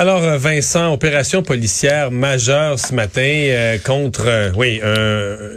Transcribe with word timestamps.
Alors, 0.00 0.24
euh, 0.24 0.38
Vincent, 0.38 0.94
opération 0.94 1.42
policière 1.42 2.10
majeure 2.10 2.78
ce 2.78 2.94
matin 2.94 3.20
euh, 3.20 3.76
contre, 3.76 4.24
euh, 4.28 4.50
oui, 4.56 4.80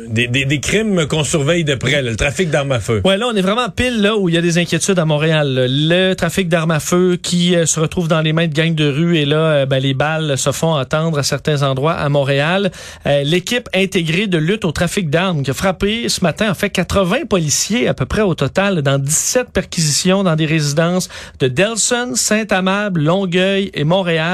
des, 0.10 0.28
des, 0.28 0.60
crimes 0.60 1.06
qu'on 1.08 1.24
surveille 1.24 1.64
de 1.64 1.76
près, 1.76 2.02
le 2.02 2.18
trafic 2.18 2.50
d'armes 2.50 2.74
à 2.74 2.82
feu. 2.82 3.02
Ouais, 3.06 3.16
là, 3.16 3.28
on 3.32 3.36
est 3.38 3.42
vraiment 3.42 3.70
pile 3.70 4.02
là 4.02 4.18
où 4.18 4.28
il 4.28 4.36
y 4.36 4.38
a 4.38 4.42
des 4.42 4.58
inquiétudes 4.58 5.00
à 5.00 5.06
Montréal. 5.06 5.68
Le 5.70 6.14
trafic 6.16 6.50
d'armes 6.50 6.72
à 6.72 6.82
feu 6.82 7.16
qui 7.16 7.56
se 7.66 7.80
retrouve 7.80 8.10
dans 8.10 8.20
les 8.20 8.34
mains 8.34 8.48
de 8.48 8.54
gangs 8.54 8.76
de 8.76 8.90
rue 8.90 9.16
et 9.16 9.24
là, 9.24 9.66
ben, 9.66 9.80
les 9.80 9.94
balles 9.94 10.38
se 10.38 10.52
font 10.52 10.76
entendre 10.76 11.20
à 11.20 11.24
certains 11.24 11.64
endroits 11.64 11.94
à 11.94 12.10
Montréal. 12.10 12.70
L'équipe 13.06 13.70
intégrée 13.74 14.28
de 14.28 14.38
lutte 14.38 14.66
au 14.66 14.74
trafic 14.74 15.10
d'armes 15.10 15.44
qui 15.44 15.52
a 15.52 15.54
frappé 15.54 16.10
ce 16.10 16.20
matin, 16.20 16.52
en 16.52 16.54
fait, 16.54 16.70
80 16.70 17.28
policiers 17.30 17.88
à 17.88 17.94
peu 17.94 18.06
près 18.06 18.24
au 18.24 18.36
total 18.36 18.82
dans 18.82 19.00
17 19.00 19.52
perquisitions 19.54 20.24
dans 20.24 20.36
des 20.36 20.46
résidences 20.46 21.08
de 21.40 21.48
Delson, 21.48 22.12
Saint-Amable, 22.16 23.02
Longueuil 23.02 23.72
et 23.74 23.86
Montréal 23.86 24.33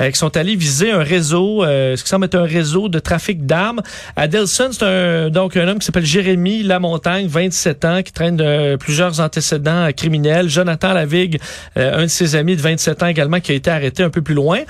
euh, 0.00 0.10
qui 0.10 0.18
sont 0.18 0.36
allés 0.36 0.56
viser 0.56 0.90
un 0.90 1.02
réseau, 1.02 1.64
euh, 1.64 1.96
ce 1.96 2.02
qui 2.02 2.08
semble 2.08 2.26
être 2.26 2.34
un 2.36 2.44
réseau 2.44 2.88
de 2.88 2.98
trafic 2.98 3.46
d'armes. 3.46 3.82
À 4.16 4.28
Delson, 4.28 4.68
c'est 4.72 4.84
un, 4.84 5.30
donc 5.30 5.56
un 5.56 5.68
homme 5.68 5.78
qui 5.78 5.86
s'appelle 5.86 6.06
Jérémy 6.06 6.62
Lamontagne, 6.62 7.26
27 7.26 7.84
ans, 7.84 8.02
qui 8.02 8.12
traîne 8.12 8.36
de 8.36 8.76
plusieurs 8.76 9.20
antécédents 9.20 9.88
criminels. 9.96 10.48
Jonathan 10.48 10.92
Lavigue, 10.92 11.38
euh, 11.76 11.98
un 11.98 12.02
de 12.02 12.08
ses 12.08 12.36
amis 12.36 12.56
de 12.56 12.62
27 12.62 13.02
ans 13.02 13.06
également, 13.06 13.40
qui 13.40 13.52
a 13.52 13.54
été 13.54 13.70
arrêté 13.70 14.02
un 14.02 14.10
peu 14.10 14.22
plus 14.22 14.34
loin. 14.34 14.60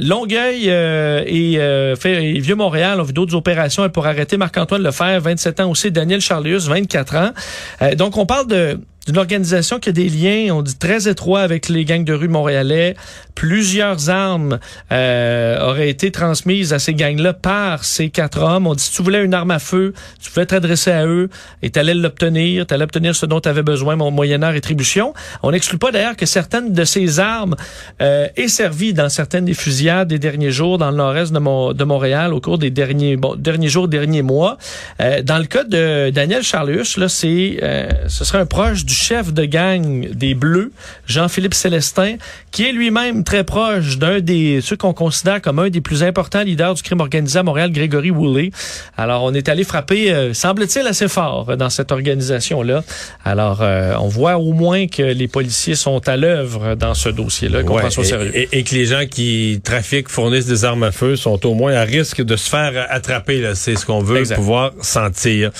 Longueuil 0.00 0.68
et, 0.68 1.56
fait, 1.98 2.32
Vieux-Montréal 2.38 3.00
ont 3.00 3.04
vu 3.04 3.12
d'autres 3.12 3.34
opérations 3.34 3.88
pour 3.88 4.06
arrêter 4.06 4.36
Marc-Antoine 4.36 4.82
Lefebvre, 4.82 5.22
27 5.22 5.60
ans 5.60 5.70
aussi, 5.70 5.90
Daniel 5.90 6.20
Charlius, 6.20 6.68
24 6.68 7.16
ans. 7.16 7.30
donc, 7.96 8.16
on 8.16 8.26
parle 8.26 8.46
de 8.46 8.78
d'une 9.10 9.18
organisation 9.18 9.80
qui 9.80 9.88
a 9.88 9.92
des 9.92 10.08
liens, 10.08 10.54
on 10.54 10.62
dit 10.62 10.76
très 10.76 11.08
étroits 11.08 11.40
avec 11.40 11.68
les 11.68 11.84
gangs 11.84 12.04
de 12.04 12.12
rue 12.12 12.28
montréalais. 12.28 12.94
Plusieurs 13.34 14.08
armes 14.08 14.60
euh, 14.92 15.68
auraient 15.68 15.88
été 15.88 16.12
transmises 16.12 16.72
à 16.72 16.78
ces 16.78 16.94
gangs-là 16.94 17.32
par 17.32 17.82
ces 17.84 18.10
quatre 18.10 18.40
hommes. 18.40 18.68
On 18.68 18.74
dit 18.74 18.84
si 18.84 18.92
tu 18.92 19.02
voulais 19.02 19.24
une 19.24 19.34
arme 19.34 19.50
à 19.50 19.58
feu, 19.58 19.94
tu 20.22 20.30
pouvais 20.30 20.46
t'adresser 20.46 20.92
à 20.92 21.06
eux 21.06 21.28
et 21.62 21.70
t'allais 21.70 21.94
l'obtenir, 21.94 22.66
t'allais 22.66 22.84
obtenir 22.84 23.16
ce 23.16 23.26
dont 23.26 23.40
tu 23.40 23.48
avais 23.48 23.64
besoin, 23.64 23.96
mon 23.96 24.12
moyennant 24.12 24.52
rétribution. 24.52 25.12
On 25.42 25.50
n'exclut 25.50 25.78
pas 25.78 25.90
d'ailleurs 25.90 26.14
que 26.14 26.26
certaines 26.26 26.72
de 26.72 26.84
ces 26.84 27.18
armes 27.18 27.56
euh, 28.00 28.28
aient 28.36 28.46
servi 28.46 28.94
dans 28.94 29.08
certaines 29.08 29.46
des 29.46 29.54
fusillades 29.54 30.06
des 30.06 30.20
derniers 30.20 30.52
jours 30.52 30.78
dans 30.78 30.92
le 30.92 30.96
nord-est 30.96 31.32
de, 31.32 31.72
de, 31.72 31.84
Montréal 31.84 32.32
au 32.32 32.40
cours 32.40 32.58
des 32.58 32.70
derniers 32.70 33.16
bon, 33.16 33.34
derniers 33.34 33.68
jours, 33.68 33.88
derniers 33.88 34.22
mois. 34.22 34.56
Euh, 35.00 35.20
dans 35.22 35.38
le 35.38 35.46
cas 35.46 35.64
de 35.64 36.10
Daniel 36.10 36.44
Charlus, 36.44 36.96
là, 36.96 37.08
c'est 37.08 37.58
euh, 37.60 37.88
ce 38.06 38.24
serait 38.24 38.38
un 38.38 38.46
proche 38.46 38.84
du 38.84 38.99
chef 39.00 39.32
de 39.32 39.44
gang 39.44 40.08
des 40.12 40.34
Bleus, 40.34 40.72
Jean-Philippe 41.06 41.54
Célestin, 41.54 42.16
qui 42.52 42.64
est 42.68 42.72
lui-même 42.72 43.24
très 43.24 43.44
proche 43.44 43.98
d'un 43.98 44.20
des 44.20 44.60
ceux 44.60 44.76
qu'on 44.76 44.92
considère 44.92 45.40
comme 45.40 45.58
un 45.58 45.70
des 45.70 45.80
plus 45.80 46.02
importants 46.02 46.42
leaders 46.42 46.74
du 46.74 46.82
crime 46.82 47.00
organisé 47.00 47.38
à 47.38 47.42
Montréal, 47.42 47.72
Grégory 47.72 48.10
Woolley. 48.10 48.50
Alors, 48.96 49.24
on 49.24 49.32
est 49.32 49.48
allé 49.48 49.64
frapper, 49.64 50.12
euh, 50.12 50.34
semble-t-il, 50.34 50.86
assez 50.86 51.08
fort 51.08 51.56
dans 51.56 51.70
cette 51.70 51.92
organisation-là. 51.92 52.84
Alors, 53.24 53.60
euh, 53.62 53.94
on 53.98 54.08
voit 54.08 54.36
au 54.36 54.52
moins 54.52 54.86
que 54.86 55.02
les 55.02 55.28
policiers 55.28 55.74
sont 55.74 56.06
à 56.06 56.16
l'œuvre 56.16 56.74
dans 56.74 56.94
ce 56.94 57.08
dossier-là, 57.08 57.62
qu'on 57.62 57.76
prend 57.76 57.88
au 57.88 58.04
sérieux. 58.04 58.32
Et, 58.34 58.62
que 58.62 58.74
les 58.74 58.86
gens 58.86 59.06
qui 59.10 59.60
trafiquent, 59.64 60.10
fournissent 60.10 60.46
des 60.46 60.64
armes 60.64 60.82
à 60.82 60.92
feu 60.92 61.16
sont 61.16 61.46
au 61.46 61.54
moins 61.54 61.72
à 61.72 61.84
risque 61.84 62.22
de 62.22 62.36
se 62.36 62.50
faire 62.50 62.86
attraper. 62.90 63.50
C'est 63.54 63.76
ce 63.76 63.86
qu'on 63.86 64.02
veut 64.02 64.22
pouvoir 64.34 64.72
sentir. 64.82 65.50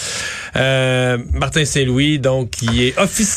Euh, 0.56 1.16
Martin 1.32 1.64
Saint-Louis, 1.64 2.18
donc, 2.18 2.50
qui 2.50 2.84
est 2.84 2.98
officiellement 2.98 3.29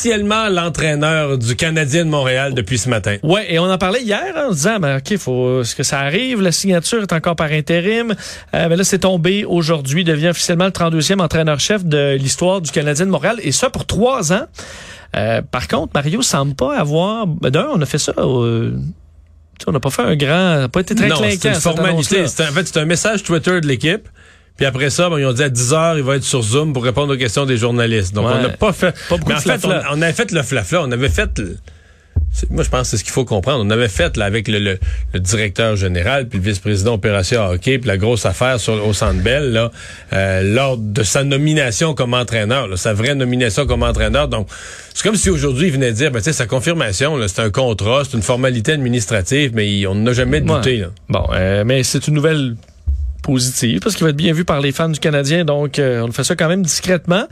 l'entraîneur 0.50 1.38
du 1.38 1.56
Canadien 1.56 2.04
de 2.04 2.10
Montréal 2.10 2.54
depuis 2.54 2.78
ce 2.78 2.88
matin. 2.88 3.16
Ouais, 3.22 3.52
et 3.52 3.58
on 3.58 3.70
en 3.70 3.78
parlait 3.78 4.02
hier 4.02 4.22
hein, 4.36 4.46
en 4.48 4.52
disant, 4.52 4.78
ben, 4.78 4.98
ok, 4.98 5.16
faut 5.18 5.64
ce 5.64 5.74
que 5.74 5.82
ça 5.82 6.00
arrive, 6.00 6.40
la 6.40 6.52
signature 6.52 7.02
est 7.02 7.12
encore 7.12 7.36
par 7.36 7.50
intérim. 7.50 8.14
Euh, 8.54 8.68
ben 8.68 8.76
là, 8.76 8.84
c'est 8.84 9.00
tombé 9.00 9.44
aujourd'hui, 9.44 10.04
devient 10.04 10.28
officiellement 10.28 10.66
le 10.66 10.70
32e 10.70 11.20
entraîneur-chef 11.20 11.84
de 11.84 12.16
l'histoire 12.16 12.60
du 12.60 12.70
Canadien 12.70 13.06
de 13.06 13.10
Montréal, 13.10 13.36
et 13.42 13.52
ça 13.52 13.70
pour 13.70 13.86
trois 13.86 14.32
ans. 14.32 14.46
Euh, 15.16 15.42
par 15.42 15.68
contre, 15.68 15.92
Mario 15.94 16.22
semble 16.22 16.54
pas 16.54 16.76
avoir. 16.76 17.26
Ben, 17.26 17.50
D'un, 17.50 17.68
on 17.72 17.80
a 17.80 17.86
fait 17.86 17.98
ça. 17.98 18.12
Euh, 18.18 18.72
on 19.66 19.72
n'a 19.72 19.80
pas 19.80 19.90
fait 19.90 20.02
un 20.02 20.16
grand, 20.16 20.68
pas 20.70 20.80
été 20.80 20.94
très 20.94 21.08
non, 21.08 21.16
C'est 21.16 21.48
une 21.48 21.54
formalité. 21.54 22.24
en 22.24 22.26
fait, 22.26 22.66
c'est 22.66 22.78
un 22.78 22.84
message 22.84 23.22
Twitter 23.22 23.60
de 23.60 23.66
l'équipe. 23.66 24.08
Puis 24.56 24.66
après 24.66 24.90
ça, 24.90 25.10
ben, 25.10 25.18
ils 25.18 25.26
ont 25.26 25.32
dit 25.32 25.42
à 25.42 25.48
10 25.48 25.72
heures, 25.72 25.96
il 25.96 26.04
va 26.04 26.16
être 26.16 26.22
sur 26.22 26.42
Zoom 26.42 26.72
pour 26.72 26.84
répondre 26.84 27.12
aux 27.12 27.16
questions 27.16 27.44
des 27.44 27.56
journalistes. 27.56 28.14
Donc, 28.14 28.26
on 28.26 28.40
n'a 28.40 28.50
pas 28.50 28.72
fait. 28.72 28.94
Pas 29.08 29.16
beaucoup 29.16 29.32
en 29.32 29.38
fait, 29.38 29.64
on, 29.64 30.00
avait 30.00 30.12
fait 30.12 30.30
le 30.30 30.42
flafla. 30.42 30.82
On 30.82 30.92
avait 30.92 31.08
fait. 31.08 31.40
moi, 32.50 32.62
je 32.62 32.68
pense 32.70 32.82
que 32.82 32.86
c'est 32.86 32.96
ce 32.98 33.02
qu'il 33.04 33.12
faut 33.12 33.24
comprendre. 33.24 33.64
On 33.64 33.70
avait 33.70 33.88
fait 33.88 34.16
là, 34.16 34.26
avec 34.26 34.46
le, 34.46 34.78
le, 35.12 35.20
directeur 35.20 35.74
général, 35.74 36.28
puis 36.28 36.38
le 36.38 36.44
vice-président 36.44 36.94
opération 36.94 37.44
hockey, 37.44 37.80
puis 37.80 37.88
la 37.88 37.96
grosse 37.96 38.26
affaire 38.26 38.60
sur, 38.60 38.86
au 38.86 38.92
Centre 38.92 39.20
Bell, 39.24 39.50
là, 39.52 39.72
euh, 40.12 40.42
lors 40.42 40.76
de 40.76 41.02
sa 41.02 41.24
nomination 41.24 41.94
comme 41.94 42.14
entraîneur, 42.14 42.68
là, 42.68 42.76
sa 42.76 42.94
vraie 42.94 43.16
nomination 43.16 43.66
comme 43.66 43.82
entraîneur. 43.82 44.28
Donc, 44.28 44.46
c'est 44.94 45.02
comme 45.02 45.16
si 45.16 45.30
aujourd'hui, 45.30 45.66
il 45.66 45.72
venait 45.72 45.92
dire, 45.92 46.12
ben, 46.12 46.20
sa 46.20 46.46
confirmation, 46.46 47.18
c'est 47.26 47.42
un 47.42 47.50
contrat, 47.50 48.02
c'est 48.04 48.16
une 48.16 48.22
formalité 48.22 48.70
administrative, 48.70 49.50
mais 49.52 49.84
on 49.88 49.96
n'a 49.96 50.12
jamais 50.12 50.40
douté. 50.40 50.76
Là. 50.76 50.86
Bon, 51.08 51.26
euh, 51.32 51.64
mais 51.66 51.82
c'est 51.82 52.06
une 52.06 52.14
nouvelle 52.14 52.54
positive 53.24 53.80
parce 53.80 53.96
qu'il 53.96 54.04
va 54.04 54.10
être 54.10 54.16
bien 54.16 54.34
vu 54.34 54.44
par 54.44 54.60
les 54.60 54.70
fans 54.70 54.88
du 54.88 55.00
Canadien. 55.00 55.44
Donc, 55.44 55.78
euh, 55.78 56.06
on 56.06 56.12
fait 56.12 56.24
ça 56.24 56.36
quand 56.36 56.48
même 56.48 56.62
discrètement. 56.62 57.26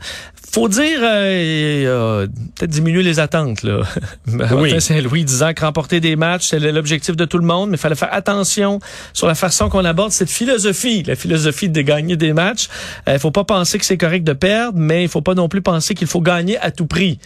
Faut 0.51 0.67
dire, 0.67 0.99
euh, 1.01 2.27
peut-être 2.55 2.71
diminuer 2.71 3.03
les 3.03 3.19
attentes. 3.19 3.63
Là. 3.63 3.83
oui. 4.55 4.81
Saint-Louis 4.81 5.23
disant 5.23 5.53
que 5.53 5.63
remporter 5.63 5.99
des 5.99 6.15
matchs, 6.15 6.47
c'est 6.49 6.59
l'objectif 6.59 7.15
de 7.15 7.25
tout 7.25 7.37
le 7.37 7.45
monde, 7.45 7.69
mais 7.69 7.77
il 7.77 7.79
fallait 7.79 7.95
faire 7.95 8.13
attention 8.13 8.79
sur 9.13 9.27
la 9.27 9.35
façon 9.35 9.69
qu'on 9.69 9.85
aborde 9.85 10.11
cette 10.11 10.31
philosophie, 10.31 11.03
la 11.03 11.15
philosophie 11.15 11.69
de 11.69 11.81
gagner 11.81 12.17
des 12.17 12.33
matchs. 12.33 12.69
Il 13.07 13.13
euh, 13.13 13.19
faut 13.19 13.31
pas 13.31 13.43
penser 13.43 13.77
que 13.77 13.85
c'est 13.85 13.97
correct 13.97 14.23
de 14.23 14.33
perdre, 14.33 14.77
mais 14.79 15.03
il 15.03 15.09
faut 15.09 15.21
pas 15.21 15.35
non 15.35 15.47
plus 15.47 15.61
penser 15.61 15.93
qu'il 15.93 16.07
faut 16.07 16.21
gagner 16.21 16.57
à 16.57 16.71
tout 16.71 16.87
prix. 16.87 17.19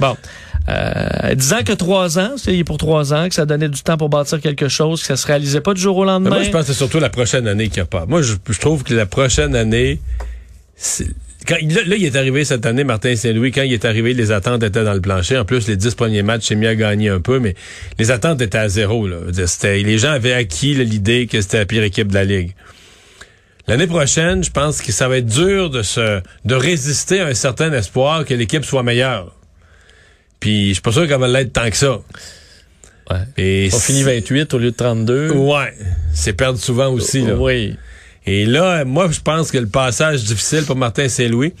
Bon. 0.00 0.16
Euh, 0.68 1.34
disant 1.34 1.62
que 1.64 1.72
trois 1.72 2.18
ans, 2.18 2.32
c'est 2.36 2.62
pour 2.64 2.78
trois 2.78 3.12
ans, 3.12 3.28
que 3.28 3.34
ça 3.34 3.46
donnait 3.46 3.68
du 3.68 3.82
temps 3.82 3.96
pour 3.96 4.08
bâtir 4.08 4.40
quelque 4.40 4.68
chose, 4.68 5.00
que 5.00 5.06
ça 5.06 5.16
se 5.16 5.26
réalisait 5.26 5.60
pas 5.60 5.74
du 5.74 5.80
jour 5.80 5.96
au 5.96 6.04
lendemain. 6.04 6.30
moi, 6.30 6.42
je 6.42 6.50
pense 6.50 6.62
que 6.62 6.66
c'est 6.68 6.78
surtout 6.78 7.00
la 7.00 7.10
prochaine 7.10 7.46
année 7.48 7.70
a 7.76 7.84
pas. 7.84 8.06
Moi, 8.06 8.22
je, 8.22 8.34
trouve 8.60 8.84
que 8.84 8.94
la 8.94 9.06
prochaine 9.06 9.56
année, 9.56 10.00
quand, 11.46 11.56
là, 11.60 11.96
il 11.96 12.04
est 12.04 12.16
arrivé 12.16 12.44
cette 12.44 12.64
année, 12.64 12.84
Martin 12.84 13.16
Saint-Louis, 13.16 13.50
quand 13.50 13.62
il 13.62 13.72
est 13.72 13.84
arrivé, 13.84 14.14
les 14.14 14.30
attentes 14.30 14.62
étaient 14.62 14.84
dans 14.84 14.94
le 14.94 15.00
plancher. 15.00 15.36
En 15.36 15.44
plus, 15.44 15.66
les 15.66 15.76
dix 15.76 15.94
premiers 15.94 16.22
matchs, 16.22 16.46
c'est 16.48 16.54
mis 16.54 16.66
à 16.66 16.76
gagner 16.76 17.08
un 17.08 17.20
peu, 17.20 17.40
mais 17.40 17.54
les 17.98 18.10
attentes 18.10 18.40
étaient 18.40 18.58
à 18.58 18.68
zéro. 18.68 19.08
Là. 19.08 19.16
Les 19.64 19.98
gens 19.98 20.12
avaient 20.12 20.34
acquis 20.34 20.74
l'idée 20.74 21.26
que 21.26 21.40
c'était 21.40 21.58
la 21.58 21.66
pire 21.66 21.82
équipe 21.82 22.08
de 22.08 22.14
la 22.14 22.24
Ligue. 22.24 22.54
L'année 23.68 23.86
prochaine, 23.86 24.42
je 24.42 24.50
pense 24.50 24.82
que 24.82 24.90
ça 24.90 25.08
va 25.08 25.18
être 25.18 25.26
dur 25.26 25.70
de 25.70 25.82
se 25.82 26.20
de 26.44 26.54
résister 26.54 27.20
à 27.20 27.26
un 27.26 27.34
certain 27.34 27.72
espoir 27.72 28.24
que 28.24 28.34
l'équipe 28.34 28.64
soit 28.64 28.82
meilleure. 28.82 29.32
Puis 30.42 30.70
je 30.70 30.72
suis 30.72 30.82
pas 30.82 30.90
sûr 30.90 31.06
qu'elle 31.06 31.20
va 31.20 31.28
l'être 31.28 31.52
tant 31.52 31.70
que 31.70 31.76
ça. 31.76 32.00
Ouais. 33.08 33.18
Et 33.36 33.70
On 33.72 33.78
finit 33.78 34.02
28 34.02 34.52
au 34.54 34.58
lieu 34.58 34.72
de 34.72 34.76
32. 34.76 35.30
Ouais. 35.30 35.72
C'est 36.12 36.32
perdre 36.32 36.58
souvent 36.58 36.88
aussi. 36.88 37.22
Là. 37.22 37.36
Oui. 37.36 37.76
Et 38.26 38.44
là, 38.44 38.84
moi, 38.84 39.08
je 39.08 39.20
pense 39.20 39.52
que 39.52 39.58
le 39.58 39.68
passage 39.68 40.24
difficile 40.24 40.64
pour 40.64 40.74
Martin 40.74 41.08
Saint-Louis, 41.08 41.54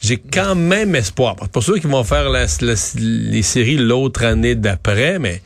j'ai 0.00 0.16
quand 0.16 0.54
même 0.54 0.94
espoir. 0.94 1.36
Pas 1.36 1.60
sûr 1.60 1.78
qu'ils 1.78 1.90
vont 1.90 2.04
faire 2.04 2.30
les 2.30 3.42
séries 3.42 3.76
l'autre 3.76 4.24
année 4.24 4.54
d'après, 4.54 5.18
mais 5.18 5.42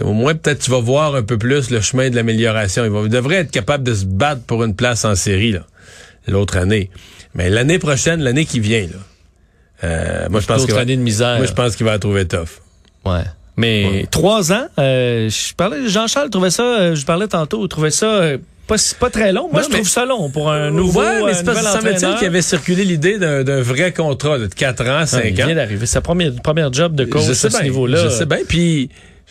au 0.00 0.14
moins 0.14 0.34
peut-être 0.34 0.60
tu 0.60 0.70
vas 0.70 0.80
voir 0.80 1.14
un 1.14 1.22
peu 1.22 1.36
plus 1.36 1.68
le 1.68 1.82
chemin 1.82 2.08
de 2.08 2.16
l'amélioration. 2.16 2.86
Il, 2.86 3.10
devrait 3.10 3.36
être 3.36 3.50
capable 3.50 3.84
de 3.84 3.92
se 3.92 4.06
battre 4.06 4.40
pour 4.44 4.64
une 4.64 4.74
place 4.74 5.04
en 5.04 5.14
série 5.14 5.56
l'autre 6.26 6.56
année. 6.56 6.88
Mais 7.34 7.50
l'année 7.50 7.78
prochaine, 7.78 8.22
l'année 8.22 8.46
qui 8.46 8.60
vient, 8.60 8.86
là, 8.86 8.98
euh, 9.84 10.28
moi, 10.30 10.40
je 10.40 10.46
pense 10.46 10.64
qu'il 10.64 10.74
va, 10.74 10.84
de 10.84 10.94
misère. 10.94 11.36
Moi, 11.38 11.46
je 11.46 11.52
pense 11.52 11.76
qu'il 11.76 11.86
va 11.86 11.92
la 11.92 11.98
trouver 11.98 12.26
tough. 12.26 12.60
Ouais. 13.04 13.24
Mais 13.58 14.06
trois 14.10 14.52
ans, 14.52 14.66
euh, 14.78 15.28
je 15.28 15.52
parlais, 15.52 15.88
Jean-Charles 15.88 16.30
trouvait 16.30 16.50
ça, 16.50 16.62
euh, 16.62 16.94
je 16.94 17.04
parlais 17.04 17.26
tantôt, 17.26 17.66
trouvait 17.66 17.90
ça 17.90 18.06
euh, 18.06 18.38
pas, 18.68 18.76
pas 19.00 19.10
très 19.10 19.32
long. 19.32 19.48
Moi, 19.52 19.62
je 19.62 19.68
trouve 19.68 19.88
ça 19.88 20.06
long 20.06 20.30
pour 20.30 20.52
un 20.52 20.70
nouveau 20.70 21.00
ouais, 21.00 21.24
mais 21.24 21.34
c'est 21.34 21.44
semble 21.44 22.16
qu'il 22.18 22.26
avait 22.28 22.42
circulé 22.42 22.84
l'idée 22.84 23.18
d'un 23.18 23.60
vrai 23.60 23.92
contrat 23.92 24.38
de 24.38 24.46
4 24.46 24.88
ans, 24.88 25.06
5 25.06 25.18
ans. 25.18 25.22
Il 25.26 25.34
vient 25.34 25.54
d'arriver. 25.56 25.86
Sa 25.86 26.00
première, 26.00 26.32
première 26.40 26.72
job 26.72 26.94
de 26.94 27.04
coach 27.04 27.28
à 27.28 27.34
ce 27.34 27.62
niveau-là. 27.64 28.04
Je 28.04 28.08
sais 28.10 28.26
bien. 28.26 28.38
Puis, 28.46 28.90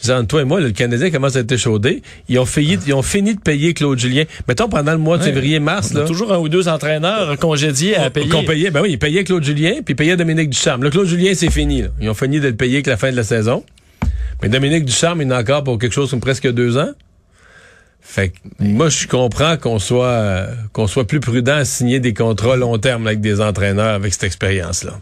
entre 0.09 0.27
toi 0.27 0.41
et 0.41 0.45
moi, 0.45 0.59
le 0.59 0.71
Canadien 0.71 1.09
commence 1.11 1.35
à 1.35 1.39
être 1.39 1.51
échaudé. 1.51 2.01
Ils 2.29 2.39
ont, 2.39 2.45
failli, 2.45 2.77
ils 2.88 2.94
ont 2.94 3.01
fini 3.01 3.35
de 3.35 3.39
payer 3.39 3.73
Claude 3.73 3.99
Julien. 3.99 4.23
Mettons, 4.47 4.69
pendant 4.69 4.91
le 4.91 4.97
mois 4.97 5.17
de 5.17 5.23
février-mars. 5.23 5.94
là. 5.94 6.05
toujours 6.05 6.33
un 6.33 6.38
ou 6.38 6.49
deux 6.49 6.67
entraîneurs 6.67 7.38
congédiés 7.38 7.95
à 7.95 8.09
payer. 8.09 8.29
Qu'on 8.29 8.44
payait, 8.44 8.71
ben 8.71 8.81
oui, 8.81 8.91
ils 8.91 8.99
payaient 8.99 9.23
Claude 9.23 9.44
Julien, 9.44 9.81
puis 9.83 9.94
ils 9.94 9.95
payaient 9.95 10.17
Dominique 10.17 10.49
Ducharme. 10.49 10.83
Le 10.83 10.89
Claude 10.89 11.07
Julien, 11.07 11.33
c'est 11.35 11.51
fini. 11.51 11.81
Là. 11.81 11.89
Ils 11.99 12.09
ont 12.09 12.13
fini 12.13 12.39
de 12.39 12.47
le 12.47 12.55
payer 12.55 12.83
que 12.83 12.89
la 12.89 12.97
fin 12.97 13.11
de 13.11 13.15
la 13.15 13.23
saison. 13.23 13.63
Mais 14.41 14.49
Dominique 14.49 14.85
Ducharme, 14.85 15.21
il 15.21 15.27
en 15.27 15.31
a 15.31 15.41
encore 15.41 15.63
pour 15.63 15.79
quelque 15.79 15.94
chose 15.94 16.11
comme 16.11 16.19
presque 16.19 16.49
deux 16.51 16.77
ans. 16.77 16.91
Fait 17.99 18.29
que 18.29 18.35
moi, 18.59 18.88
je 18.88 19.05
comprends 19.07 19.57
qu'on 19.57 19.79
soit 19.79 20.05
euh, 20.05 20.55
qu'on 20.71 20.88
soit 20.88 21.05
plus 21.05 21.19
prudent 21.19 21.55
à 21.55 21.65
signer 21.65 21.99
des 21.99 22.13
contrats 22.13 22.55
long 22.55 22.77
terme 22.77 23.05
avec 23.05 23.19
des 23.19 23.41
entraîneurs 23.41 23.95
avec 23.95 24.13
cette 24.13 24.23
expérience-là. 24.23 25.01